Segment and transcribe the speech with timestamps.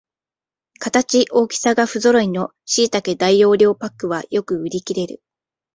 [0.79, 5.21] 形、大きさがふぞろいのしいたけ大容量パックはよく売りきれる